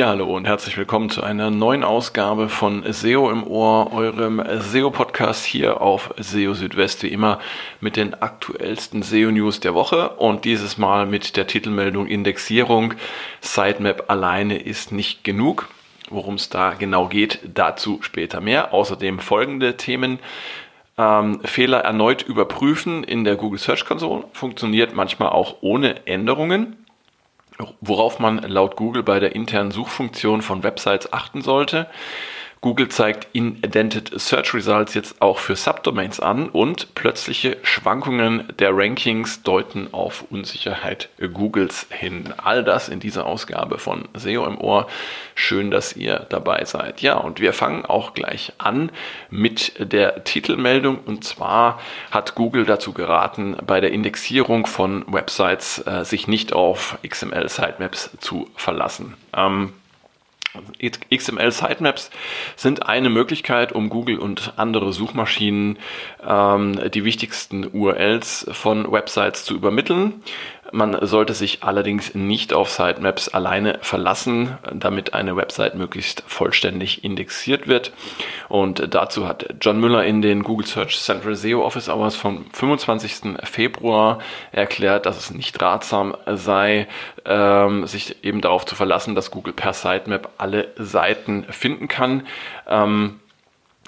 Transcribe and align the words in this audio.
Ja, 0.00 0.08
hallo 0.08 0.34
und 0.34 0.46
herzlich 0.46 0.78
willkommen 0.78 1.10
zu 1.10 1.22
einer 1.22 1.50
neuen 1.50 1.84
Ausgabe 1.84 2.48
von 2.48 2.90
SEO 2.90 3.30
im 3.30 3.46
Ohr, 3.46 3.92
eurem 3.92 4.42
SEO-Podcast 4.58 5.44
hier 5.44 5.82
auf 5.82 6.14
SEO 6.16 6.54
Südwest, 6.54 7.02
wie 7.02 7.08
immer 7.08 7.38
mit 7.82 7.96
den 7.96 8.14
aktuellsten 8.14 9.02
SEO-News 9.02 9.60
der 9.60 9.74
Woche 9.74 10.08
und 10.16 10.46
dieses 10.46 10.78
Mal 10.78 11.04
mit 11.04 11.36
der 11.36 11.46
Titelmeldung 11.46 12.06
Indexierung. 12.06 12.94
Sitemap 13.42 14.04
alleine 14.08 14.56
ist 14.56 14.90
nicht 14.90 15.22
genug. 15.22 15.68
Worum 16.08 16.36
es 16.36 16.48
da 16.48 16.70
genau 16.70 17.08
geht, 17.08 17.40
dazu 17.52 17.98
später 18.00 18.40
mehr. 18.40 18.72
Außerdem 18.72 19.18
folgende 19.18 19.76
Themen. 19.76 20.18
Ähm, 20.96 21.40
Fehler 21.44 21.80
erneut 21.80 22.22
überprüfen 22.22 23.04
in 23.04 23.24
der 23.24 23.36
Google 23.36 23.58
Search 23.58 23.84
Console 23.84 24.24
funktioniert 24.32 24.94
manchmal 24.94 25.28
auch 25.28 25.56
ohne 25.60 26.06
Änderungen 26.06 26.78
worauf 27.80 28.18
man 28.18 28.38
laut 28.38 28.76
Google 28.76 29.02
bei 29.02 29.20
der 29.20 29.34
internen 29.34 29.70
Suchfunktion 29.70 30.42
von 30.42 30.62
Websites 30.62 31.12
achten 31.12 31.42
sollte. 31.42 31.86
Google 32.62 32.90
zeigt 32.90 33.28
Indented 33.32 34.12
Search 34.20 34.52
Results 34.52 34.92
jetzt 34.92 35.22
auch 35.22 35.38
für 35.38 35.56
Subdomains 35.56 36.20
an 36.20 36.50
und 36.50 36.94
plötzliche 36.94 37.56
Schwankungen 37.62 38.52
der 38.58 38.76
Rankings 38.76 39.42
deuten 39.42 39.94
auf 39.94 40.26
Unsicherheit 40.30 41.08
Googles 41.32 41.86
hin. 41.88 42.34
All 42.36 42.62
das 42.62 42.90
in 42.90 43.00
dieser 43.00 43.24
Ausgabe 43.24 43.78
von 43.78 44.08
SEO 44.12 44.44
im 44.44 44.60
Ohr. 44.60 44.88
Schön, 45.34 45.70
dass 45.70 45.96
ihr 45.96 46.26
dabei 46.28 46.66
seid. 46.66 47.00
Ja, 47.00 47.14
und 47.14 47.40
wir 47.40 47.54
fangen 47.54 47.86
auch 47.86 48.12
gleich 48.12 48.52
an 48.58 48.92
mit 49.30 49.72
der 49.78 50.24
Titelmeldung. 50.24 50.98
Und 50.98 51.24
zwar 51.24 51.80
hat 52.10 52.34
Google 52.34 52.66
dazu 52.66 52.92
geraten, 52.92 53.56
bei 53.66 53.80
der 53.80 53.92
Indexierung 53.92 54.66
von 54.66 55.10
Websites 55.10 55.78
äh, 55.86 56.04
sich 56.04 56.28
nicht 56.28 56.52
auf 56.52 56.98
XML 57.08 57.48
Sitemaps 57.48 58.10
zu 58.20 58.50
verlassen. 58.54 59.14
Ähm, 59.34 59.72
XML 61.14 61.52
Sitemaps 61.52 62.10
sind 62.56 62.86
eine 62.86 63.08
Möglichkeit, 63.08 63.72
um 63.72 63.88
Google 63.88 64.18
und 64.18 64.54
andere 64.56 64.92
Suchmaschinen 64.92 65.78
ähm, 66.26 66.90
die 66.90 67.04
wichtigsten 67.04 67.68
URLs 67.72 68.46
von 68.52 68.90
Websites 68.90 69.44
zu 69.44 69.54
übermitteln. 69.54 70.22
Man 70.72 70.96
sollte 71.04 71.34
sich 71.34 71.62
allerdings 71.62 72.14
nicht 72.14 72.52
auf 72.52 72.70
Sitemaps 72.70 73.28
alleine 73.28 73.78
verlassen, 73.82 74.56
damit 74.72 75.14
eine 75.14 75.36
Website 75.36 75.74
möglichst 75.74 76.22
vollständig 76.26 77.02
indexiert 77.02 77.66
wird. 77.66 77.92
Und 78.48 78.94
dazu 78.94 79.26
hat 79.26 79.54
John 79.60 79.80
Müller 79.80 80.04
in 80.04 80.22
den 80.22 80.44
Google 80.44 80.66
Search 80.66 81.00
Central 81.00 81.34
SEO 81.34 81.64
Office 81.64 81.88
Hours 81.88 82.14
vom 82.14 82.44
25. 82.52 83.38
Februar 83.44 84.20
erklärt, 84.52 85.06
dass 85.06 85.18
es 85.18 85.30
nicht 85.32 85.60
ratsam 85.60 86.16
sei, 86.26 86.86
ähm, 87.24 87.86
sich 87.86 88.24
eben 88.24 88.40
darauf 88.40 88.64
zu 88.64 88.76
verlassen, 88.76 89.14
dass 89.14 89.30
Google 89.30 89.52
per 89.52 89.72
Sitemap 89.72 90.30
alle 90.38 90.68
Seiten 90.76 91.44
finden 91.50 91.88
kann. 91.88 92.26
Ähm, 92.68 93.18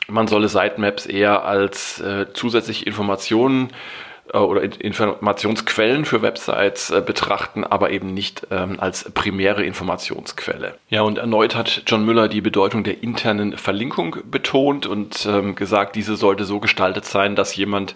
man 0.08 0.26
solle 0.26 0.48
Sitemaps 0.48 1.06
eher 1.06 1.44
als 1.44 2.00
äh, 2.00 2.26
zusätzliche 2.32 2.84
Informationen 2.84 3.70
oder 4.38 4.62
Informationsquellen 4.62 6.04
für 6.04 6.22
Websites 6.22 6.90
äh, 6.90 7.02
betrachten, 7.04 7.64
aber 7.64 7.90
eben 7.90 8.14
nicht 8.14 8.46
ähm, 8.50 8.80
als 8.80 9.10
primäre 9.12 9.64
Informationsquelle. 9.64 10.74
Ja, 10.88 11.02
und 11.02 11.18
erneut 11.18 11.54
hat 11.54 11.82
John 11.86 12.04
Müller 12.04 12.28
die 12.28 12.40
Bedeutung 12.40 12.84
der 12.84 13.02
internen 13.02 13.56
Verlinkung 13.58 14.16
betont 14.30 14.86
und 14.86 15.26
ähm, 15.26 15.54
gesagt, 15.54 15.96
diese 15.96 16.16
sollte 16.16 16.44
so 16.44 16.60
gestaltet 16.60 17.04
sein, 17.04 17.36
dass 17.36 17.54
jemand, 17.56 17.94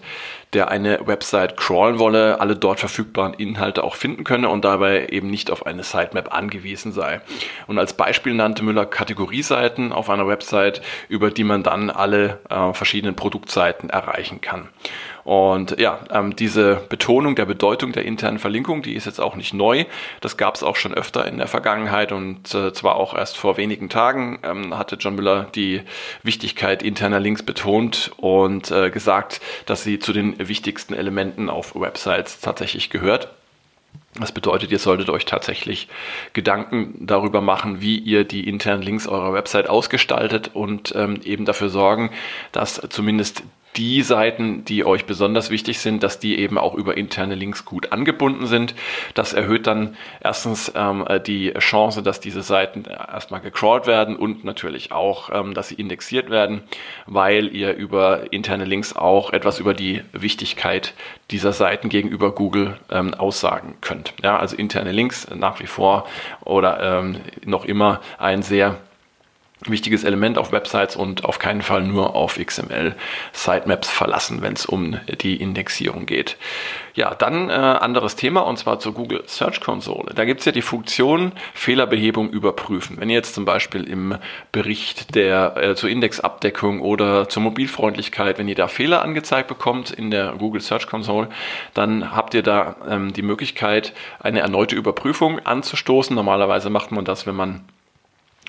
der 0.53 0.69
eine 0.69 1.05
Website 1.05 1.57
crawlen 1.57 1.99
wolle, 1.99 2.39
alle 2.39 2.55
dort 2.55 2.79
verfügbaren 2.79 3.33
Inhalte 3.33 3.83
auch 3.83 3.95
finden 3.95 4.23
könne 4.23 4.49
und 4.49 4.63
dabei 4.63 5.07
eben 5.09 5.29
nicht 5.29 5.51
auf 5.51 5.65
eine 5.65 5.83
Sitemap 5.83 6.33
angewiesen 6.33 6.91
sei. 6.91 7.21
Und 7.67 7.79
als 7.79 7.93
Beispiel 7.93 8.33
nannte 8.33 8.63
Müller 8.63 8.85
Kategorieseiten 8.85 9.91
auf 9.91 10.09
einer 10.09 10.27
Website, 10.27 10.81
über 11.09 11.31
die 11.31 11.43
man 11.43 11.63
dann 11.63 11.89
alle 11.89 12.39
äh, 12.49 12.73
verschiedenen 12.73 13.15
Produktseiten 13.15 13.89
erreichen 13.89 14.39
kann. 14.39 14.69
Und 15.27 15.77
ja, 15.77 15.99
ähm, 16.09 16.37
diese 16.37 16.77
Betonung 16.87 17.35
der 17.35 17.45
Bedeutung 17.45 17.91
der 17.91 18.05
internen 18.05 18.39
Verlinkung, 18.39 18.81
die 18.81 18.93
ist 18.93 19.05
jetzt 19.05 19.19
auch 19.19 19.35
nicht 19.35 19.53
neu. 19.53 19.83
Das 20.21 20.37
gab 20.37 20.55
es 20.55 20.63
auch 20.63 20.77
schon 20.77 20.93
öfter 20.93 21.27
in 21.27 21.37
der 21.37 21.47
Vergangenheit 21.47 22.13
und 22.13 22.55
äh, 22.55 22.71
zwar 22.71 22.95
auch 22.95 23.13
erst 23.13 23.35
vor 23.35 23.57
wenigen 23.57 23.89
Tagen 23.89 24.39
ähm, 24.43 24.77
hatte 24.77 24.95
John 24.95 25.15
Müller 25.15 25.47
die 25.53 25.81
Wichtigkeit 26.23 26.81
interner 26.81 27.19
Links 27.19 27.43
betont 27.43 28.13
und 28.15 28.71
äh, 28.71 28.89
gesagt, 28.89 29.41
dass 29.65 29.83
sie 29.83 29.99
zu 29.99 30.13
den 30.13 30.47
wichtigsten 30.47 30.93
Elementen 30.93 31.49
auf 31.49 31.75
Websites 31.75 32.39
tatsächlich 32.39 32.89
gehört. 32.89 33.27
Das 34.17 34.31
bedeutet, 34.31 34.71
ihr 34.71 34.79
solltet 34.79 35.09
euch 35.09 35.25
tatsächlich 35.25 35.89
Gedanken 36.31 37.05
darüber 37.05 37.41
machen, 37.41 37.81
wie 37.81 37.97
ihr 37.97 38.23
die 38.23 38.47
internen 38.47 38.81
Links 38.81 39.07
eurer 39.07 39.33
Website 39.33 39.69
ausgestaltet 39.69 40.51
und 40.53 40.95
ähm, 40.95 41.19
eben 41.25 41.43
dafür 41.43 41.67
sorgen, 41.67 42.11
dass 42.53 42.81
zumindest 42.89 43.43
die 43.75 44.01
Seiten, 44.01 44.65
die 44.65 44.85
euch 44.85 45.05
besonders 45.05 45.49
wichtig 45.49 45.79
sind, 45.79 46.01
dass 46.01 46.19
die 46.19 46.39
eben 46.39 46.57
auch 46.57 46.73
über 46.73 46.97
interne 46.97 47.35
Links 47.35 47.63
gut 47.65 47.91
angebunden 47.91 48.47
sind. 48.47 48.73
Das 49.13 49.33
erhöht 49.33 49.67
dann 49.67 49.95
erstens 50.19 50.71
ähm, 50.75 51.05
die 51.25 51.53
Chance, 51.59 52.01
dass 52.01 52.19
diese 52.19 52.41
Seiten 52.41 52.85
erstmal 52.85 53.41
gecrawlt 53.41 53.85
werden 53.85 54.15
und 54.15 54.43
natürlich 54.43 54.91
auch, 54.91 55.29
ähm, 55.31 55.53
dass 55.53 55.69
sie 55.69 55.75
indexiert 55.75 56.29
werden, 56.29 56.63
weil 57.05 57.53
ihr 57.55 57.75
über 57.75 58.33
interne 58.33 58.65
Links 58.65 58.95
auch 58.95 59.31
etwas 59.31 59.59
über 59.59 59.73
die 59.73 60.01
Wichtigkeit 60.11 60.93
dieser 61.29 61.53
Seiten 61.53 61.89
gegenüber 61.89 62.31
Google 62.31 62.77
ähm, 62.89 63.13
aussagen 63.13 63.75
könnt. 63.81 64.13
Ja, 64.23 64.37
also 64.37 64.55
interne 64.55 64.91
Links 64.91 65.27
nach 65.35 65.59
wie 65.59 65.67
vor 65.67 66.07
oder 66.43 66.99
ähm, 66.99 67.17
noch 67.45 67.65
immer 67.65 68.01
ein 68.17 68.41
sehr 68.41 68.77
wichtiges 69.65 70.03
Element 70.03 70.37
auf 70.37 70.51
Websites 70.51 70.95
und 70.95 71.25
auf 71.25 71.39
keinen 71.39 71.61
Fall 71.61 71.81
nur 71.81 72.15
auf 72.15 72.37
XML 72.37 72.95
Sitemaps 73.33 73.89
verlassen, 73.89 74.41
wenn 74.41 74.53
es 74.53 74.65
um 74.65 74.99
die 75.21 75.35
Indexierung 75.37 76.05
geht. 76.05 76.37
Ja, 76.93 77.13
dann 77.13 77.49
äh, 77.49 77.53
anderes 77.53 78.15
Thema 78.15 78.41
und 78.41 78.57
zwar 78.57 78.79
zur 78.79 78.93
Google 78.93 79.23
Search 79.25 79.59
Console. 79.61 80.13
Da 80.15 80.25
gibt 80.25 80.39
es 80.41 80.45
ja 80.45 80.51
die 80.51 80.61
Funktion 80.61 81.31
Fehlerbehebung 81.53 82.29
überprüfen. 82.29 82.97
Wenn 82.99 83.09
ihr 83.09 83.15
jetzt 83.15 83.35
zum 83.35 83.45
Beispiel 83.45 83.83
im 83.83 84.17
Bericht 84.51 85.15
der 85.15 85.57
äh, 85.57 85.75
zur 85.75 85.89
Indexabdeckung 85.89 86.81
oder 86.81 87.29
zur 87.29 87.43
Mobilfreundlichkeit, 87.43 88.37
wenn 88.37 88.47
ihr 88.47 88.55
da 88.55 88.67
Fehler 88.67 89.01
angezeigt 89.01 89.47
bekommt 89.47 89.91
in 89.91 90.11
der 90.11 90.33
Google 90.37 90.61
Search 90.61 90.87
Console, 90.87 91.29
dann 91.73 92.15
habt 92.15 92.33
ihr 92.33 92.43
da 92.43 92.75
ähm, 92.89 93.13
die 93.13 93.21
Möglichkeit, 93.21 93.93
eine 94.19 94.39
erneute 94.39 94.75
Überprüfung 94.75 95.39
anzustoßen. 95.45 96.15
Normalerweise 96.15 96.69
macht 96.69 96.91
man 96.91 97.05
das, 97.05 97.27
wenn 97.27 97.35
man 97.35 97.65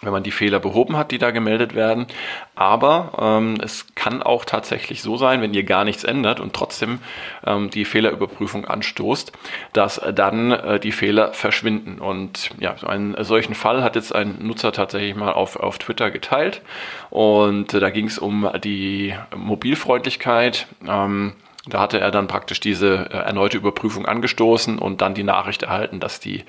wenn 0.03 0.13
man 0.13 0.23
die 0.23 0.31
Fehler 0.31 0.61
behoben 0.61 0.97
hat, 0.97 1.11
die 1.11 1.19
da 1.19 1.31
gemeldet 1.31 1.75
werden. 1.75 2.07
Aber 2.55 3.13
ähm, 3.21 3.59
es 3.63 3.87
kann 3.95 4.23
auch 4.23 4.45
tatsächlich 4.45 5.03
so 5.03 5.17
sein, 5.17 5.41
wenn 5.41 5.55
ihr 5.55 5.65
gar 5.65 5.85
nichts 5.85 6.05
ändert 6.05 6.41
und 6.41 6.53
trotzdem 6.53 7.01
ähm, 7.47 7.71
die 7.71 7.85
Fehlerüberprüfung 7.85 8.65
anstoßt, 8.65 9.33
dass 9.73 10.01
dann 10.15 10.53
äh, 10.53 10.81
die 10.81 10.93
Fehler 10.93 11.33
verschwinden. 11.33 11.99
Und 11.99 12.51
ja, 12.59 12.77
so 12.77 12.87
einen 12.87 13.23
solchen 13.25 13.55
Fall 13.55 13.83
hat 13.83 13.97
jetzt 13.97 14.15
ein 14.15 14.37
Nutzer 14.41 14.73
tatsächlich 14.73 15.17
mal 15.17 15.33
auf, 15.33 15.57
auf 15.57 15.79
Twitter 15.79 16.11
geteilt. 16.11 16.63
Und 17.11 17.75
äh, 17.75 17.81
da 17.81 17.91
ging 17.91 18.07
es 18.07 18.19
um 18.19 18.49
die 18.63 19.15
Mobilfreundlichkeit. 19.37 20.67
Ähm, 20.87 21.33
da 21.69 21.81
hatte 21.81 22.01
er 22.01 22.11
dann 22.11 22.27
praktisch 22.27 22.61
diese 22.61 23.11
äh, 23.11 23.17
erneute 23.17 23.56
Überprüfung 23.56 24.06
angestoßen 24.06 24.79
und 24.79 25.01
dann 25.01 25.15
die 25.15 25.25
Nachricht 25.25 25.62
erhalten, 25.62 26.01
dass 26.01 26.21
die 26.21 26.45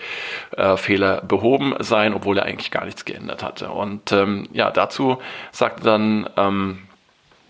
äh, 0.57 0.77
Fehler 0.77 1.21
behoben 1.21 1.73
seien, 1.79 2.13
obwohl 2.13 2.37
er 2.37 2.45
eigentlich 2.45 2.71
gar 2.71 2.85
nichts 2.85 3.05
geändert 3.05 3.43
hatte. 3.43 3.69
Und 3.69 4.11
ähm, 4.11 4.47
ja, 4.51 4.71
dazu 4.71 5.17
sagte 5.51 5.83
dann 5.83 6.29
ähm, 6.37 6.79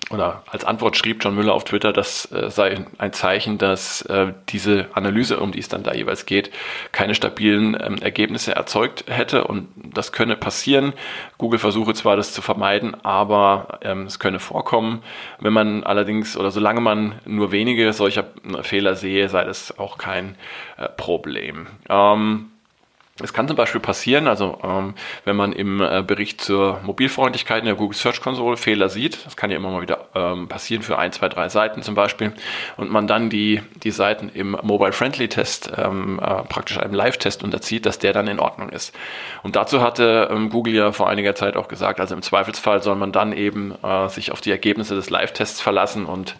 oder 0.09 0.43
als 0.47 0.65
Antwort 0.65 0.97
schrieb 0.97 1.23
John 1.23 1.35
Müller 1.35 1.53
auf 1.53 1.63
Twitter, 1.63 1.93
das 1.93 2.31
äh, 2.31 2.49
sei 2.49 2.85
ein 2.97 3.13
Zeichen, 3.13 3.57
dass 3.57 4.01
äh, 4.03 4.33
diese 4.49 4.87
Analyse, 4.93 5.39
um 5.39 5.51
die 5.51 5.59
es 5.59 5.69
dann 5.69 5.83
da 5.83 5.93
jeweils 5.93 6.25
geht, 6.25 6.51
keine 6.91 7.13
stabilen 7.13 7.77
ähm, 7.79 7.97
Ergebnisse 8.01 8.55
erzeugt 8.55 9.05
hätte 9.07 9.45
und 9.45 9.67
das 9.75 10.11
könne 10.11 10.35
passieren. 10.35 10.93
Google 11.37 11.59
versuche 11.59 11.93
zwar 11.93 12.15
das 12.15 12.33
zu 12.33 12.41
vermeiden, 12.41 12.95
aber 13.03 13.79
ähm, 13.81 14.03
es 14.03 14.19
könne 14.19 14.39
vorkommen. 14.39 15.03
Wenn 15.39 15.53
man 15.53 15.83
allerdings 15.83 16.35
oder 16.35 16.51
solange 16.51 16.81
man 16.81 17.19
nur 17.25 17.51
wenige 17.51 17.93
solcher 17.93 18.25
äh, 18.51 18.63
Fehler 18.63 18.95
sehe, 18.95 19.29
sei 19.29 19.43
das 19.43 19.77
auch 19.77 19.97
kein 19.97 20.35
Problem. 20.97 21.67
Ähm, 21.89 22.51
es 23.21 23.33
kann 23.33 23.47
zum 23.47 23.57
Beispiel 23.57 23.81
passieren, 23.81 24.27
also 24.27 24.59
ähm, 24.63 24.93
wenn 25.25 25.35
man 25.35 25.53
im 25.53 25.81
äh, 25.81 26.03
Bericht 26.05 26.41
zur 26.41 26.79
Mobilfreundlichkeit 26.83 27.59
in 27.59 27.65
der 27.65 27.75
Google 27.75 27.97
Search 27.97 28.21
Console 28.21 28.57
Fehler 28.57 28.89
sieht, 28.89 29.25
das 29.25 29.35
kann 29.35 29.51
ja 29.51 29.57
immer 29.57 29.71
mal 29.71 29.81
wieder 29.81 30.05
ähm, 30.15 30.47
passieren 30.47 30.83
für 30.83 30.97
ein, 30.97 31.11
zwei, 31.11 31.29
drei 31.29 31.49
Seiten 31.49 31.81
zum 31.81 31.95
Beispiel, 31.95 32.33
und 32.77 32.91
man 32.91 33.07
dann 33.07 33.29
die, 33.29 33.61
die 33.83 33.91
Seiten 33.91 34.29
im 34.29 34.57
Mobile 34.61 34.91
Friendly 34.91 35.27
Test 35.27 35.71
ähm, 35.77 36.19
äh, 36.19 36.43
praktisch 36.43 36.79
einem 36.79 36.93
Live-Test 36.93 37.43
unterzieht, 37.43 37.85
dass 37.85 37.99
der 37.99 38.13
dann 38.13 38.27
in 38.27 38.39
Ordnung 38.39 38.69
ist. 38.69 38.95
Und 39.43 39.55
dazu 39.55 39.81
hatte 39.81 40.29
ähm, 40.31 40.49
Google 40.49 40.73
ja 40.73 40.91
vor 40.91 41.09
einiger 41.09 41.35
Zeit 41.35 41.55
auch 41.55 41.67
gesagt, 41.67 41.99
also 41.99 42.15
im 42.15 42.21
Zweifelsfall 42.21 42.81
soll 42.81 42.95
man 42.95 43.11
dann 43.11 43.33
eben 43.33 43.73
äh, 43.83 44.09
sich 44.09 44.31
auf 44.31 44.41
die 44.41 44.51
Ergebnisse 44.51 44.95
des 44.95 45.09
Live-Tests 45.09 45.61
verlassen 45.61 46.05
und 46.05 46.35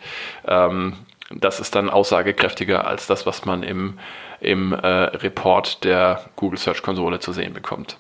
ähm, 0.48 0.94
das 1.36 1.60
ist 1.60 1.76
dann 1.76 1.90
aussagekräftiger 1.90 2.88
als 2.88 3.08
das, 3.08 3.26
was 3.26 3.46
man 3.46 3.64
im, 3.64 4.00
im 4.40 4.74
äh, 4.74 4.88
Report 4.88 5.84
der 5.84 6.26
Google 6.36 6.60
Search 6.60 6.81
Konsole 6.81 7.20
zu 7.20 7.34
sehen 7.34 7.54
bekommt. 7.54 7.98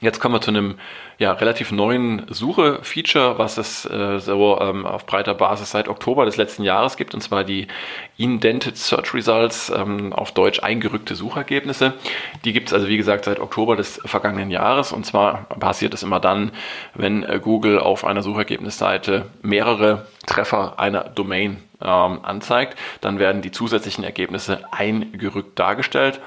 Jetzt 0.00 0.18
kommen 0.18 0.34
wir 0.34 0.40
zu 0.40 0.50
einem 0.50 0.76
ja, 1.18 1.32
relativ 1.32 1.72
neuen 1.72 2.24
Suche-Feature, 2.30 3.36
was 3.36 3.58
es 3.58 3.84
äh, 3.84 4.18
so 4.18 4.58
ähm, 4.58 4.86
auf 4.86 5.04
breiter 5.04 5.34
Basis 5.34 5.72
seit 5.72 5.88
Oktober 5.88 6.24
des 6.24 6.38
letzten 6.38 6.62
Jahres 6.62 6.96
gibt, 6.96 7.12
und 7.12 7.20
zwar 7.20 7.44
die 7.44 7.68
Indented 8.16 8.78
Search 8.78 9.12
Results, 9.12 9.70
ähm, 9.70 10.14
auf 10.14 10.32
Deutsch 10.32 10.62
eingerückte 10.62 11.14
Suchergebnisse. 11.14 11.92
Die 12.46 12.54
gibt 12.54 12.68
es 12.68 12.74
also, 12.74 12.88
wie 12.88 12.96
gesagt, 12.96 13.26
seit 13.26 13.40
Oktober 13.40 13.76
des 13.76 14.00
vergangenen 14.06 14.50
Jahres. 14.50 14.92
Und 14.92 15.04
zwar 15.04 15.44
passiert 15.58 15.92
es 15.92 16.02
immer 16.02 16.18
dann, 16.18 16.52
wenn 16.94 17.22
äh, 17.22 17.38
Google 17.38 17.78
auf 17.78 18.06
einer 18.06 18.22
Suchergebnisseite 18.22 19.26
mehrere 19.42 20.06
Treffer 20.26 20.80
einer 20.80 21.04
Domain 21.04 21.58
ähm, 21.82 22.20
anzeigt, 22.22 22.78
dann 23.02 23.18
werden 23.18 23.42
die 23.42 23.50
zusätzlichen 23.50 24.04
Ergebnisse 24.04 24.60
eingerückt 24.70 25.58
dargestellt. 25.58 26.20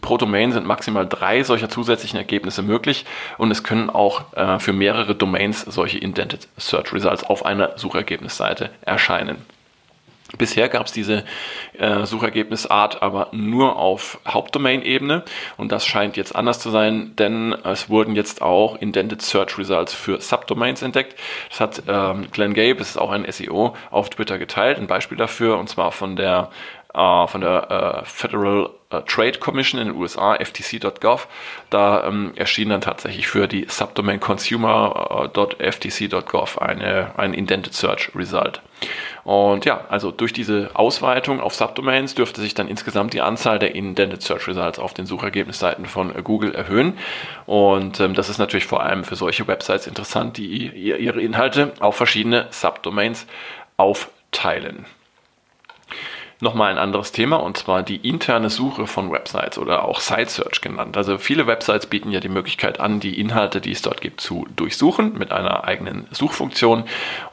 Pro 0.00 0.18
Domain 0.18 0.52
sind 0.52 0.66
maximal 0.66 1.06
drei 1.06 1.42
solcher 1.42 1.70
zusätzlichen 1.70 2.18
Ergebnisse 2.18 2.62
möglich 2.62 3.06
und 3.38 3.50
es 3.50 3.64
können 3.64 3.88
auch 3.88 4.32
äh, 4.34 4.58
für 4.58 4.72
mehrere 4.72 5.14
Domains 5.14 5.62
solche 5.62 5.98
Indented 5.98 6.48
Search 6.58 6.92
Results 6.92 7.24
auf 7.24 7.44
einer 7.44 7.78
Suchergebnisseite 7.78 8.70
erscheinen. 8.82 9.38
Bisher 10.36 10.68
gab 10.68 10.84
es 10.84 10.92
diese 10.92 11.24
äh, 11.78 12.04
Suchergebnisart 12.04 13.00
aber 13.00 13.28
nur 13.32 13.76
auf 13.76 14.20
Hauptdomain-Ebene 14.28 15.24
und 15.56 15.72
das 15.72 15.86
scheint 15.86 16.18
jetzt 16.18 16.36
anders 16.36 16.60
zu 16.60 16.68
sein, 16.68 17.16
denn 17.16 17.54
es 17.64 17.88
wurden 17.88 18.14
jetzt 18.14 18.42
auch 18.42 18.76
Indented 18.76 19.22
Search 19.22 19.56
Results 19.56 19.94
für 19.94 20.20
Subdomains 20.20 20.82
entdeckt. 20.82 21.18
Das 21.48 21.60
hat 21.60 21.82
ähm, 21.88 22.26
Glenn 22.30 22.52
Gabe, 22.52 22.76
das 22.76 22.90
ist 22.90 22.98
auch 22.98 23.10
ein 23.10 23.24
SEO, 23.30 23.74
auf 23.90 24.10
Twitter 24.10 24.36
geteilt, 24.36 24.76
ein 24.76 24.86
Beispiel 24.86 25.16
dafür 25.16 25.56
und 25.56 25.70
zwar 25.70 25.92
von 25.92 26.14
der 26.14 26.50
äh, 26.94 27.26
von 27.26 27.42
der 27.42 28.02
äh, 28.02 28.06
Federal 28.06 28.70
äh, 28.90 29.02
Trade 29.02 29.38
Commission 29.38 29.78
in 29.80 29.88
den 29.88 29.96
USA, 29.96 30.36
ftc.gov. 30.36 31.28
Da 31.68 32.06
ähm, 32.06 32.32
erschien 32.36 32.70
dann 32.70 32.80
tatsächlich 32.80 33.28
für 33.28 33.46
die 33.46 33.66
Subdomain 33.68 34.20
consumer.ftc.gov 34.20 36.58
eine, 36.58 37.12
ein 37.18 37.34
Indented 37.34 37.74
Search 37.74 38.10
Result. 38.14 38.62
Und 39.24 39.66
ja, 39.66 39.84
also 39.90 40.10
durch 40.10 40.32
diese 40.32 40.70
Ausweitung 40.72 41.40
auf 41.40 41.54
Subdomains 41.54 42.14
dürfte 42.14 42.40
sich 42.40 42.54
dann 42.54 42.68
insgesamt 42.68 43.12
die 43.12 43.20
Anzahl 43.20 43.58
der 43.58 43.74
Indented 43.74 44.22
Search 44.22 44.48
Results 44.48 44.78
auf 44.78 44.94
den 44.94 45.04
Suchergebnisseiten 45.04 45.84
von 45.84 46.14
Google 46.24 46.54
erhöhen. 46.54 46.96
Und 47.44 48.00
ähm, 48.00 48.14
das 48.14 48.30
ist 48.30 48.38
natürlich 48.38 48.64
vor 48.64 48.82
allem 48.82 49.04
für 49.04 49.16
solche 49.16 49.46
Websites 49.46 49.86
interessant, 49.86 50.38
die 50.38 50.68
ihre 50.68 51.20
Inhalte 51.20 51.74
auf 51.80 51.96
verschiedene 51.96 52.46
Subdomains 52.50 53.26
aufteilen 53.76 54.86
nochmal 56.40 56.70
ein 56.70 56.78
anderes 56.78 57.12
Thema 57.12 57.36
und 57.36 57.56
zwar 57.56 57.82
die 57.82 57.96
interne 57.96 58.50
Suche 58.50 58.86
von 58.86 59.10
Websites 59.10 59.58
oder 59.58 59.84
auch 59.84 60.00
Site 60.00 60.30
Search 60.30 60.60
genannt. 60.60 60.96
Also 60.96 61.18
viele 61.18 61.46
Websites 61.46 61.86
bieten 61.86 62.10
ja 62.12 62.20
die 62.20 62.28
Möglichkeit 62.28 62.78
an, 62.80 63.00
die 63.00 63.18
Inhalte, 63.20 63.60
die 63.60 63.72
es 63.72 63.82
dort 63.82 64.00
gibt, 64.00 64.20
zu 64.20 64.46
durchsuchen 64.54 65.18
mit 65.18 65.32
einer 65.32 65.64
eigenen 65.64 66.06
Suchfunktion 66.12 66.84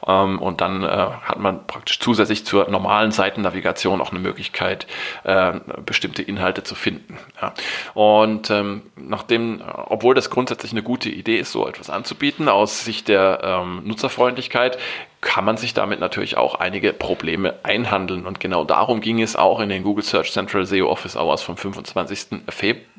ähm, 0.06 0.40
und 0.40 0.60
dann 0.60 0.82
äh, 0.82 0.88
hat 0.88 1.38
man 1.38 1.66
praktisch 1.66 2.00
zusätzlich 2.00 2.44
zur 2.44 2.68
normalen 2.68 3.12
Seitennavigation 3.12 4.00
auch 4.00 4.10
eine 4.10 4.20
Möglichkeit, 4.20 4.86
äh, 5.24 5.52
bestimmte 5.84 6.22
Inhalte 6.22 6.64
zu 6.64 6.74
finden. 6.74 7.18
Ja. 7.40 7.54
Und 7.94 8.50
ähm, 8.50 8.82
nachdem, 8.96 9.62
obwohl 9.86 10.14
das 10.14 10.30
grundsätzlich 10.30 10.72
eine 10.72 10.82
gute 10.82 11.10
Idee 11.10 11.36
ist, 11.36 11.52
so 11.52 11.68
etwas 11.68 11.90
anzubieten, 11.90 12.48
aus 12.48 12.84
Sicht 12.84 13.08
der 13.08 13.40
ähm, 13.42 13.82
Nutzerfreundlichkeit, 13.84 14.78
kann 15.20 15.44
man 15.44 15.56
sich 15.56 15.74
damit 15.74 15.98
natürlich 16.00 16.36
auch 16.36 16.56
einige 16.56 16.92
Probleme 16.92 17.54
einhandeln. 17.62 18.26
Und 18.26 18.40
genau 18.40 18.64
darum 18.64 19.00
ging 19.00 19.20
es 19.20 19.36
auch 19.36 19.60
in 19.60 19.68
den 19.68 19.82
Google 19.82 20.04
Search 20.04 20.32
Central 20.32 20.66
SEO 20.66 20.88
Office 20.88 21.16
Hours 21.16 21.42
vom 21.42 21.56
25. 21.56 22.42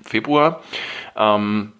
Februar. 0.03 0.61
Ähm, 1.15 1.73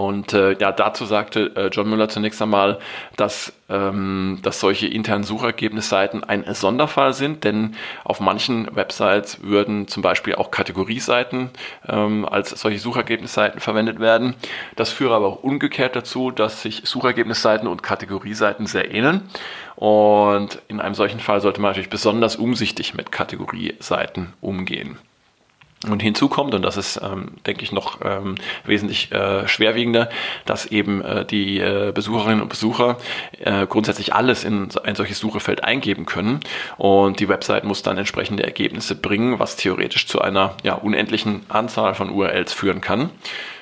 und 0.00 0.32
äh, 0.32 0.56
ja, 0.58 0.72
dazu 0.72 1.04
sagte 1.04 1.54
äh, 1.56 1.66
John 1.66 1.90
Müller 1.90 2.08
zunächst 2.08 2.40
einmal, 2.40 2.78
dass, 3.18 3.52
ähm, 3.68 4.38
dass 4.42 4.58
solche 4.58 4.86
internen 4.86 5.24
Suchergebnisseiten 5.24 6.24
ein 6.24 6.42
Sonderfall 6.54 7.12
sind, 7.12 7.44
denn 7.44 7.76
auf 8.02 8.18
manchen 8.18 8.74
Websites 8.74 9.42
würden 9.42 9.88
zum 9.88 10.02
Beispiel 10.02 10.36
auch 10.36 10.50
Kategorieseiten 10.50 11.50
ähm, 11.86 12.24
als 12.24 12.48
solche 12.48 12.78
Suchergebnisseiten 12.78 13.60
verwendet 13.60 14.00
werden. 14.00 14.36
Das 14.74 14.90
führe 14.90 15.14
aber 15.14 15.26
auch 15.26 15.42
umgekehrt 15.42 15.94
dazu, 15.94 16.30
dass 16.30 16.62
sich 16.62 16.80
Suchergebnisseiten 16.84 17.68
und 17.68 17.82
Kategorieseiten 17.82 18.64
sehr 18.64 18.94
ähneln. 18.94 19.28
Und 19.76 20.62
in 20.68 20.80
einem 20.80 20.94
solchen 20.94 21.20
Fall 21.20 21.42
sollte 21.42 21.60
man 21.60 21.72
natürlich 21.72 21.90
besonders 21.90 22.36
umsichtig 22.36 22.94
mit 22.94 23.12
Kategorieseiten 23.12 24.32
umgehen. 24.40 24.96
Und 25.88 26.02
hinzu 26.02 26.28
kommt, 26.28 26.54
und 26.54 26.60
das 26.60 26.76
ist, 26.76 27.00
ähm, 27.02 27.36
denke 27.46 27.62
ich, 27.62 27.72
noch 27.72 28.00
ähm, 28.04 28.34
wesentlich 28.64 29.10
äh, 29.12 29.48
schwerwiegender, 29.48 30.10
dass 30.44 30.66
eben 30.66 31.02
äh, 31.02 31.24
die 31.24 31.58
äh, 31.58 31.92
Besucherinnen 31.94 32.42
und 32.42 32.50
Besucher 32.50 32.98
äh, 33.38 33.66
grundsätzlich 33.66 34.14
alles 34.14 34.44
in 34.44 34.68
ein 34.84 34.94
solches 34.94 35.18
Suchefeld 35.18 35.64
eingeben 35.64 36.04
können. 36.04 36.40
Und 36.76 37.18
die 37.18 37.30
Website 37.30 37.64
muss 37.64 37.82
dann 37.82 37.96
entsprechende 37.96 38.42
Ergebnisse 38.42 38.94
bringen, 38.94 39.38
was 39.38 39.56
theoretisch 39.56 40.06
zu 40.06 40.20
einer 40.20 40.54
ja, 40.64 40.74
unendlichen 40.74 41.46
Anzahl 41.48 41.94
von 41.94 42.10
URLs 42.10 42.52
führen 42.52 42.82
kann. 42.82 43.08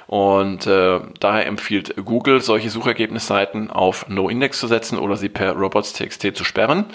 Und 0.09 0.67
äh, 0.67 1.01
daher 1.21 1.47
empfiehlt 1.47 1.95
Google, 2.03 2.41
solche 2.41 2.71
Suchergebnisseiten 2.71 3.71
auf 3.71 4.09
No-Index 4.09 4.59
zu 4.59 4.67
setzen 4.67 4.99
oder 4.99 5.17
sie 5.17 5.29
per 5.29 5.53
robots.txt 5.53 6.35
zu 6.35 6.45
sperren. 6.45 6.87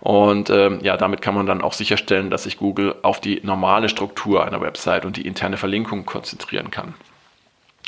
Und 0.00 0.48
äh, 0.48 0.78
ja, 0.78 0.96
damit 0.96 1.20
kann 1.20 1.34
man 1.34 1.44
dann 1.44 1.60
auch 1.60 1.74
sicherstellen, 1.74 2.30
dass 2.30 2.44
sich 2.44 2.56
Google 2.56 2.94
auf 3.02 3.20
die 3.20 3.42
normale 3.44 3.90
Struktur 3.90 4.46
einer 4.46 4.62
Website 4.62 5.04
und 5.04 5.18
die 5.18 5.26
interne 5.26 5.58
Verlinkung 5.58 6.06
konzentrieren 6.06 6.70
kann. 6.70 6.94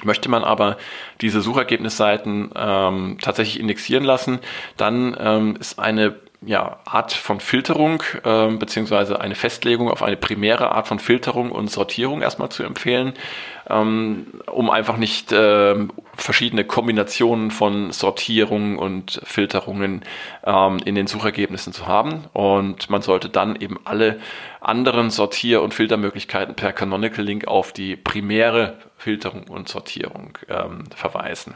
Möchte 0.02 0.28
man 0.28 0.44
aber 0.44 0.76
diese 1.22 1.40
Suchergebnisseiten 1.40 2.50
ähm, 2.54 3.16
tatsächlich 3.22 3.58
indexieren 3.60 4.04
lassen, 4.04 4.40
dann 4.76 5.16
ähm, 5.18 5.56
ist 5.58 5.78
eine 5.78 6.16
ja, 6.46 6.78
Art 6.84 7.12
von 7.12 7.40
Filterung 7.40 8.02
äh, 8.22 8.48
beziehungsweise 8.48 9.20
eine 9.20 9.34
Festlegung 9.34 9.90
auf 9.90 10.02
eine 10.02 10.16
primäre 10.16 10.72
Art 10.72 10.88
von 10.88 10.98
Filterung 10.98 11.50
und 11.50 11.70
Sortierung 11.70 12.22
erstmal 12.22 12.50
zu 12.50 12.62
empfehlen, 12.62 13.14
ähm, 13.63 13.63
um 13.66 14.70
einfach 14.70 14.96
nicht 14.96 15.32
äh, 15.32 15.74
verschiedene 16.16 16.64
Kombinationen 16.64 17.50
von 17.50 17.92
Sortierungen 17.92 18.78
und 18.78 19.20
Filterungen 19.24 20.04
ähm, 20.44 20.78
in 20.84 20.94
den 20.94 21.06
Suchergebnissen 21.06 21.72
zu 21.72 21.86
haben. 21.86 22.24
Und 22.32 22.90
man 22.90 23.02
sollte 23.02 23.28
dann 23.28 23.56
eben 23.56 23.78
alle 23.84 24.20
anderen 24.60 25.10
Sortier- 25.10 25.62
und 25.62 25.74
Filtermöglichkeiten 25.74 26.54
per 26.54 26.72
Canonical 26.72 27.24
Link 27.24 27.46
auf 27.46 27.72
die 27.72 27.96
primäre 27.96 28.78
Filterung 28.96 29.44
und 29.48 29.68
Sortierung 29.68 30.38
ähm, 30.48 30.84
verweisen. 30.94 31.54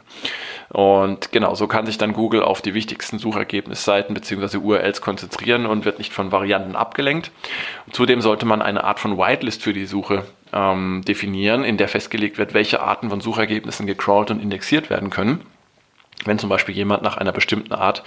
Und 0.69 1.31
genau, 1.31 1.55
so 1.55 1.67
kann 1.67 1.87
sich 1.87 1.97
dann 1.97 2.13
Google 2.13 2.43
auf 2.43 2.61
die 2.61 2.75
wichtigsten 2.75 3.17
Suchergebnisseiten 3.17 4.13
bzw. 4.13 4.57
URLs 4.57 5.01
konzentrieren 5.01 5.65
und 5.65 5.85
wird 5.85 5.97
nicht 5.97 6.13
von 6.13 6.31
Varianten 6.31 6.75
abgelenkt. 6.75 7.31
zudem 7.91 8.21
sollte 8.21 8.45
man 8.45 8.61
eine 8.61 8.83
Art 8.83 8.99
von 8.99 9.17
Whitelist 9.17 9.63
für 9.63 9.73
die 9.73 9.87
Suche 9.87 10.25
ähm, 10.53 11.03
definieren, 11.07 11.63
in 11.63 11.77
der 11.77 11.87
festgelegt 11.87 12.37
wird, 12.37 12.53
welche 12.53 12.81
Arten 12.81 13.09
von 13.09 13.21
Suchergebnissen 13.21 13.87
gecrawlt 13.87 14.31
und 14.31 14.41
indexiert 14.41 14.89
werden 14.89 15.09
können. 15.09 15.41
Wenn 16.25 16.37
zum 16.37 16.49
Beispiel 16.49 16.75
jemand 16.75 17.01
nach 17.01 17.15
einer 17.15 17.31
bestimmten 17.31 17.73
Art 17.73 18.03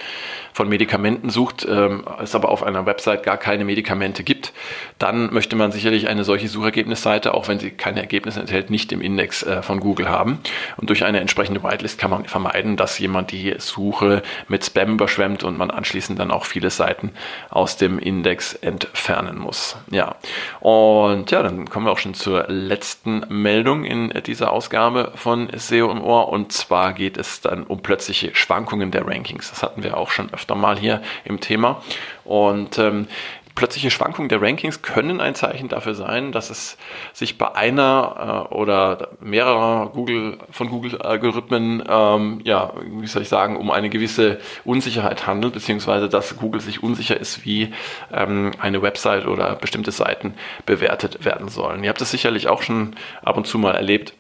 von 0.53 0.69
Medikamenten 0.69 1.31
sucht, 1.31 1.67
ähm, 1.69 2.05
es 2.23 2.35
aber 2.35 2.51
auf 2.51 2.63
einer 2.63 2.85
Website 2.85 3.23
gar 3.23 3.39
keine 3.39 3.65
Medikamente 3.65 4.23
gibt, 4.23 4.53
dann 4.99 5.33
möchte 5.33 5.57
man 5.57 5.73
sicherlich 5.73 6.09
eine 6.09 6.25
solche 6.25 6.49
Suchergebnisseite, 6.49 7.33
auch 7.33 7.49
wenn 7.49 7.59
sie 7.59 7.71
keine 7.71 8.01
Ergebnisse 8.01 8.41
enthält, 8.41 8.69
nicht 8.69 8.93
im 8.93 9.01
Index 9.01 9.43
äh, 9.43 9.63
von 9.63 9.81
Google 9.81 10.11
haben. 10.11 10.41
Und 10.77 10.91
durch 10.91 11.05
eine 11.05 11.21
entsprechende 11.21 11.63
Whitelist 11.63 11.99
kann 11.99 12.11
man 12.11 12.27
vermeiden, 12.27 12.77
dass 12.77 12.99
jemand 12.99 13.33
die 13.33 13.55
Suche 13.57 14.23
mit 14.47 14.65
Spam 14.65 14.93
überschwemmt 14.93 15.43
und 15.43 15.57
man 15.57 15.71
anschließend 15.71 16.19
dann 16.19 16.31
auch 16.31 16.45
viele 16.45 16.69
Seiten 16.69 17.13
aus 17.49 17.79
dem 17.79 17.99
Index 17.99 18.53
entfernen 18.55 19.39
muss. 19.39 19.77
Ja, 19.91 20.17
und 20.61 21.31
ja, 21.31 21.43
dann 21.43 21.71
kommen 21.71 21.87
wir 21.87 21.93
auch 21.93 21.99
schon 21.99 22.15
zur 22.15 22.45
letzten 22.49 23.25
Meldung 23.31 23.85
in 23.85 24.13
dieser 24.27 24.53
Ausgabe 24.53 25.13
von 25.15 25.49
SEO 25.57 25.91
im 25.91 26.03
Ohr. 26.03 26.29
Und 26.29 26.53
zwar 26.53 26.93
geht 26.93 27.17
es 27.17 27.41
dann 27.41 27.65
um 27.65 27.83
plötzlich 27.83 28.02
plötzliche 28.03 28.35
Schwankungen 28.35 28.91
der 28.91 29.07
Rankings. 29.07 29.51
Das 29.51 29.63
hatten 29.63 29.85
wir 29.85 29.97
auch 29.97 30.11
schon 30.11 30.33
öfter 30.35 30.57
mal 30.57 30.77
hier 30.77 31.03
im 31.25 31.39
Thema. 31.39 31.83
Und 32.25 32.77
ähm, 32.79 33.07
plötzliche 33.55 33.93
Schwankungen 33.93 34.29
der 34.29 34.43
Rankings 34.43 34.83
können 34.83 35.21
ein 35.21 35.37
Zeichen 35.37 35.69
dafür 35.69 35.95
sein, 35.95 36.33
dass 36.33 36.51
es 36.51 36.79
sich 37.13 37.39
bei 37.39 37.55
einer 37.55 38.49
äh, 38.51 38.55
oder 38.55 39.11
mehrerer 39.21 39.91
Google 39.91 40.39
von 40.51 40.69
Google-Algorithmen, 40.69 41.85
ähm, 41.89 42.41
ja, 42.43 42.73
wie 42.85 43.07
soll 43.07 43.23
ich 43.23 43.29
sagen, 43.29 43.57
um 43.57 43.71
eine 43.71 43.89
gewisse 43.89 44.41
Unsicherheit 44.65 45.29
handelt, 45.29 45.55
beziehungsweise 45.55 46.09
dass 46.09 46.37
Google 46.37 46.61
sich 46.61 46.83
unsicher 46.83 47.21
ist, 47.21 47.45
wie 47.45 47.73
ähm, 48.13 48.51
eine 48.59 48.83
Website 48.83 49.27
oder 49.27 49.55
bestimmte 49.55 49.93
Seiten 49.93 50.35
bewertet 50.67 51.25
werden 51.25 51.49
sollen. 51.49 51.85
Ihr 51.85 51.91
habt 51.91 52.01
es 52.01 52.11
sicherlich 52.11 52.49
auch 52.49 52.63
schon 52.63 52.97
ab 53.23 53.37
und 53.37 53.47
zu 53.47 53.59
mal 53.59 53.77
erlebt, 53.77 54.15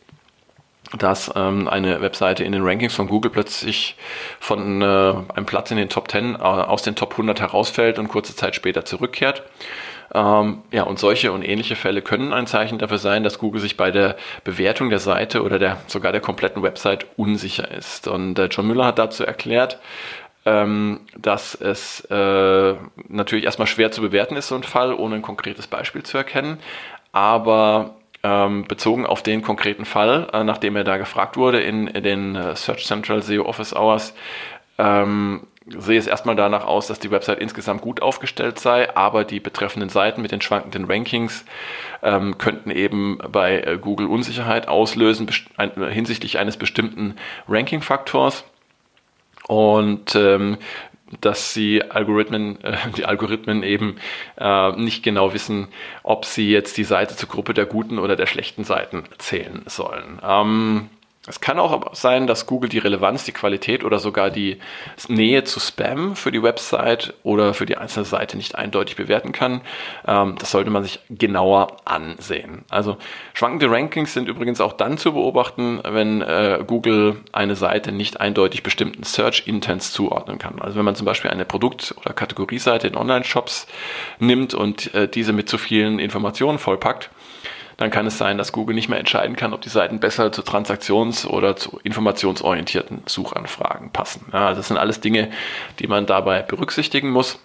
dass 0.98 1.32
ähm, 1.34 1.68
eine 1.68 2.00
Webseite 2.00 2.44
in 2.44 2.52
den 2.52 2.62
Rankings 2.62 2.94
von 2.94 3.08
Google 3.08 3.30
plötzlich 3.30 3.96
von 4.40 4.82
äh, 4.82 4.84
einem 4.84 5.46
Platz 5.46 5.70
in 5.70 5.76
den 5.76 5.88
Top 5.88 6.10
10 6.10 6.34
äh, 6.34 6.38
aus 6.38 6.82
den 6.82 6.96
Top 6.96 7.12
100 7.12 7.40
herausfällt 7.40 7.98
und 7.98 8.08
kurze 8.08 8.36
Zeit 8.36 8.54
später 8.54 8.84
zurückkehrt. 8.84 9.42
Ähm, 10.14 10.62
ja, 10.70 10.82
und 10.82 10.98
solche 10.98 11.32
und 11.32 11.42
ähnliche 11.42 11.76
Fälle 11.76 12.02
können 12.02 12.34
ein 12.34 12.46
Zeichen 12.46 12.78
dafür 12.78 12.98
sein, 12.98 13.24
dass 13.24 13.38
Google 13.38 13.60
sich 13.60 13.78
bei 13.78 13.90
der 13.90 14.16
Bewertung 14.44 14.90
der 14.90 14.98
Seite 14.98 15.42
oder 15.42 15.58
der, 15.58 15.78
sogar 15.86 16.12
der 16.12 16.20
kompletten 16.20 16.62
Website 16.62 17.06
unsicher 17.16 17.70
ist. 17.70 18.08
Und 18.08 18.38
äh, 18.38 18.46
John 18.46 18.66
Müller 18.66 18.84
hat 18.84 18.98
dazu 18.98 19.24
erklärt, 19.24 19.78
ähm, 20.44 21.00
dass 21.16 21.54
es 21.54 22.04
äh, 22.10 22.74
natürlich 23.08 23.44
erstmal 23.44 23.68
schwer 23.68 23.90
zu 23.92 24.02
bewerten 24.02 24.36
ist, 24.36 24.48
so 24.48 24.54
ein 24.54 24.64
Fall, 24.64 24.92
ohne 24.92 25.14
ein 25.14 25.22
konkretes 25.22 25.66
Beispiel 25.66 26.02
zu 26.02 26.18
erkennen. 26.18 26.58
Aber 27.12 27.94
ähm, 28.22 28.64
bezogen 28.64 29.06
auf 29.06 29.22
den 29.22 29.42
konkreten 29.42 29.84
Fall, 29.84 30.28
äh, 30.32 30.44
nachdem 30.44 30.76
er 30.76 30.84
da 30.84 30.96
gefragt 30.96 31.36
wurde 31.36 31.60
in, 31.60 31.86
in 31.88 32.02
den 32.02 32.36
äh, 32.36 32.54
Search 32.54 32.86
Central 32.86 33.22
SEO 33.22 33.44
Office 33.44 33.74
Hours, 33.74 34.14
ähm, 34.78 35.46
sehe 35.66 35.98
es 35.98 36.06
erstmal 36.06 36.36
danach 36.36 36.64
aus, 36.64 36.86
dass 36.86 36.98
die 36.98 37.10
Website 37.10 37.38
insgesamt 37.38 37.82
gut 37.82 38.02
aufgestellt 38.02 38.58
sei, 38.58 38.94
aber 38.96 39.24
die 39.24 39.40
betreffenden 39.40 39.88
Seiten 39.88 40.22
mit 40.22 40.32
den 40.32 40.40
schwankenden 40.40 40.86
Rankings 40.86 41.44
ähm, 42.02 42.38
könnten 42.38 42.70
eben 42.70 43.18
bei 43.30 43.60
äh, 43.60 43.78
Google 43.80 44.06
Unsicherheit 44.06 44.68
auslösen 44.68 45.28
ein, 45.56 45.72
hinsichtlich 45.90 46.38
eines 46.38 46.56
bestimmten 46.56 47.16
Ranking-Faktors. 47.48 48.44
Und 49.48 50.14
ähm, 50.14 50.58
dass 51.20 51.52
sie 51.54 51.82
Algorithmen, 51.82 52.62
äh, 52.64 52.76
die 52.96 53.04
Algorithmen 53.04 53.62
eben 53.62 53.96
äh, 54.38 54.72
nicht 54.72 55.02
genau 55.02 55.32
wissen, 55.34 55.68
ob 56.02 56.24
sie 56.24 56.50
jetzt 56.50 56.76
die 56.76 56.84
Seite 56.84 57.16
zur 57.16 57.28
Gruppe 57.28 57.54
der 57.54 57.66
guten 57.66 57.98
oder 57.98 58.16
der 58.16 58.26
schlechten 58.26 58.64
Seiten 58.64 59.04
zählen 59.18 59.62
sollen. 59.66 60.20
Ähm, 60.22 60.88
es 61.28 61.40
kann 61.40 61.60
auch 61.60 61.94
sein, 61.94 62.26
dass 62.26 62.46
Google 62.46 62.68
die 62.68 62.78
Relevanz, 62.78 63.24
die 63.24 63.32
Qualität 63.32 63.84
oder 63.84 64.00
sogar 64.00 64.30
die 64.30 64.58
Nähe 65.06 65.44
zu 65.44 65.60
Spam 65.60 66.16
für 66.16 66.32
die 66.32 66.42
Website 66.42 67.14
oder 67.22 67.54
für 67.54 67.64
die 67.64 67.76
einzelne 67.76 68.04
Seite 68.04 68.36
nicht 68.36 68.56
eindeutig 68.56 68.96
bewerten 68.96 69.30
kann. 69.30 69.60
Ähm, 70.04 70.34
das 70.40 70.50
sollte 70.50 70.70
man 70.70 70.82
sich 70.82 70.98
genauer 71.10 71.76
ansehen. 71.84 72.64
Also 72.70 72.96
schwankende 73.34 73.70
Rankings 73.70 74.14
sind 74.14 74.28
übrigens 74.28 74.60
auch 74.60 74.72
dann 74.72 74.98
zu 74.98 75.12
beobachten, 75.12 75.80
wenn 75.84 76.22
äh, 76.22 76.64
Google 76.66 77.20
eine 77.30 77.54
Seite 77.54 77.92
nicht 77.92 78.20
eindeutig 78.20 78.64
bestimmten 78.64 79.04
Search 79.04 79.44
Intents 79.46 79.92
zuordnen 79.92 80.38
kann. 80.38 80.60
Also 80.60 80.76
wenn 80.76 80.84
man 80.84 80.96
zum 80.96 81.06
Beispiel 81.06 81.30
eine 81.30 81.44
Produkt- 81.44 81.94
oder 82.00 82.14
Kategorieseite 82.14 82.88
in 82.88 82.96
Online-Shops 82.96 83.68
nimmt 84.18 84.54
und 84.54 84.92
äh, 84.92 85.06
diese 85.06 85.32
mit 85.32 85.48
zu 85.48 85.56
vielen 85.56 86.00
Informationen 86.00 86.58
vollpackt, 86.58 87.10
dann 87.76 87.90
kann 87.90 88.06
es 88.06 88.18
sein, 88.18 88.38
dass 88.38 88.52
Google 88.52 88.74
nicht 88.74 88.88
mehr 88.88 88.98
entscheiden 88.98 89.36
kann, 89.36 89.52
ob 89.52 89.60
die 89.60 89.68
Seiten 89.68 90.00
besser 90.00 90.32
zu 90.32 90.42
transaktions- 90.42 91.26
oder 91.26 91.56
zu 91.56 91.80
informationsorientierten 91.82 93.02
Suchanfragen 93.06 93.90
passen. 93.90 94.26
Ja, 94.32 94.48
also 94.48 94.60
das 94.60 94.68
sind 94.68 94.76
alles 94.76 95.00
Dinge, 95.00 95.30
die 95.78 95.86
man 95.86 96.06
dabei 96.06 96.42
berücksichtigen 96.42 97.10
muss 97.10 97.38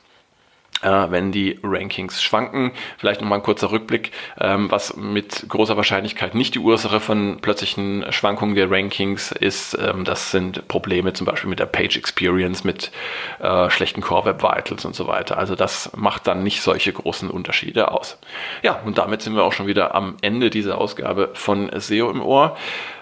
wenn 0.81 1.31
die 1.31 1.59
Rankings 1.63 2.21
schwanken. 2.21 2.71
Vielleicht 2.97 3.21
nochmal 3.21 3.39
ein 3.39 3.43
kurzer 3.43 3.71
Rückblick, 3.71 4.11
ähm, 4.39 4.69
was 4.71 4.95
mit 4.95 5.45
großer 5.47 5.77
Wahrscheinlichkeit 5.77 6.35
nicht 6.35 6.55
die 6.55 6.59
Ursache 6.59 6.99
von 6.99 7.39
plötzlichen 7.41 8.05
Schwankungen 8.11 8.55
der 8.55 8.69
Rankings 8.69 9.31
ist. 9.31 9.77
Ähm, 9.79 10.03
das 10.03 10.31
sind 10.31 10.67
Probleme 10.67 11.13
zum 11.13 11.25
Beispiel 11.25 11.49
mit 11.49 11.59
der 11.59 11.65
Page 11.65 11.97
Experience, 11.97 12.63
mit 12.63 12.91
äh, 13.39 13.69
schlechten 13.69 14.01
Core 14.01 14.25
Web 14.25 14.43
Vitals 14.43 14.85
und 14.85 14.95
so 14.95 15.07
weiter. 15.07 15.37
Also 15.37 15.55
das 15.55 15.91
macht 15.95 16.27
dann 16.27 16.43
nicht 16.43 16.61
solche 16.61 16.93
großen 16.93 17.29
Unterschiede 17.29 17.91
aus. 17.91 18.17
Ja, 18.61 18.79
und 18.85 18.97
damit 18.97 19.21
sind 19.21 19.35
wir 19.35 19.43
auch 19.43 19.53
schon 19.53 19.67
wieder 19.67 19.95
am 19.95 20.17
Ende 20.21 20.49
dieser 20.49 20.77
Ausgabe 20.77 21.31
von 21.33 21.69
SEO 21.79 22.09
im 22.09 22.21
Ohr. 22.21 22.57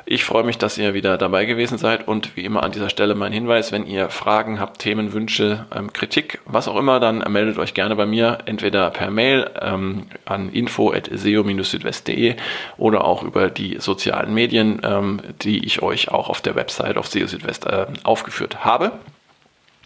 Ich 0.08 0.24
freue 0.24 0.44
mich, 0.44 0.60
dass 0.60 0.78
ihr 0.78 0.94
wieder 0.94 1.18
dabei 1.18 1.46
gewesen 1.46 1.80
seid 1.80 2.08
und 2.08 2.36
wie 2.36 2.46
immer 2.46 2.62
an 2.62 2.72
dieser 2.72 2.90
Stelle 2.90 3.16
mein 3.16 3.34
Hinweis, 3.34 3.72
wenn 3.72 3.88
ihr 3.88 4.10
Fragen 4.10 4.60
habt, 4.60 4.78
Themen, 4.78 5.14
Wünsche, 5.14 5.66
ähm, 5.76 5.94
Kritik, 5.94 6.42
was 6.46 6.68
auch 6.68 6.78
immer, 6.78 7.00
dann 7.00 7.24
meldet 7.32 7.58
euch 7.58 7.65
gerne 7.74 7.96
bei 7.96 8.06
mir, 8.06 8.40
entweder 8.46 8.90
per 8.92 9.10
Mail 9.10 9.50
ähm, 9.60 10.08
an 10.26 10.50
info.seo-südwest.de 10.50 12.36
oder 12.78 13.04
auch 13.04 13.24
über 13.24 13.50
die 13.50 13.78
sozialen 13.80 14.34
Medien, 14.34 14.82
ähm, 14.84 15.22
die 15.42 15.66
ich 15.66 15.82
euch 15.82 16.10
auch 16.10 16.30
auf 16.30 16.42
der 16.42 16.56
Website 16.56 16.98
auf 16.98 17.08
SEO 17.08 17.28
Südwest 17.28 17.66
äh, 17.66 17.88
aufgeführt 18.04 18.64
habe. 18.64 18.92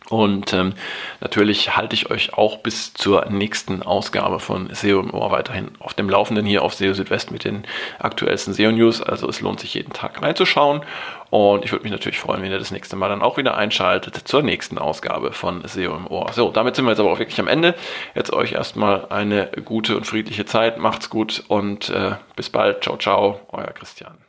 Und 0.09 0.53
ähm, 0.53 0.73
natürlich 1.21 1.75
halte 1.77 1.93
ich 1.95 2.09
euch 2.09 2.33
auch 2.33 2.57
bis 2.57 2.93
zur 2.93 3.25
nächsten 3.29 3.83
Ausgabe 3.83 4.39
von 4.39 4.73
SEO 4.73 4.99
im 4.99 5.13
Ohr 5.13 5.31
weiterhin 5.31 5.71
auf 5.79 5.93
dem 5.93 6.09
Laufenden 6.09 6.45
hier 6.45 6.63
auf 6.63 6.73
SEO 6.73 6.93
Südwest 6.93 7.31
mit 7.31 7.43
den 7.43 7.63
aktuellsten 7.99 8.53
SEO 8.53 8.71
News. 8.71 9.01
Also 9.01 9.29
es 9.29 9.41
lohnt 9.41 9.59
sich 9.59 9.75
jeden 9.75 9.93
Tag 9.93 10.21
reinzuschauen. 10.21 10.81
Und 11.29 11.63
ich 11.63 11.71
würde 11.71 11.83
mich 11.83 11.91
natürlich 11.91 12.19
freuen, 12.19 12.41
wenn 12.41 12.51
ihr 12.51 12.57
das 12.57 12.71
nächste 12.71 12.95
Mal 12.95 13.09
dann 13.09 13.21
auch 13.21 13.37
wieder 13.37 13.55
einschaltet 13.55 14.15
zur 14.15 14.41
nächsten 14.41 14.79
Ausgabe 14.79 15.31
von 15.31 15.61
SEO 15.67 15.95
im 15.95 16.07
Ohr. 16.07 16.31
So, 16.33 16.49
damit 16.49 16.75
sind 16.75 16.85
wir 16.85 16.91
jetzt 16.91 16.99
aber 16.99 17.11
auch 17.11 17.19
wirklich 17.19 17.39
am 17.39 17.47
Ende. 17.47 17.75
Jetzt 18.15 18.33
euch 18.33 18.53
erstmal 18.53 19.07
eine 19.09 19.51
gute 19.63 19.95
und 19.95 20.07
friedliche 20.07 20.45
Zeit. 20.45 20.79
Macht's 20.79 21.11
gut 21.11 21.43
und 21.47 21.89
äh, 21.89 22.13
bis 22.35 22.49
bald. 22.49 22.83
Ciao, 22.83 22.97
ciao, 22.97 23.41
euer 23.51 23.71
Christian. 23.73 24.28